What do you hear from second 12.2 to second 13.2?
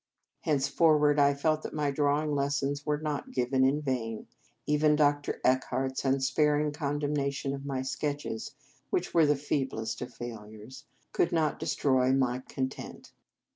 content.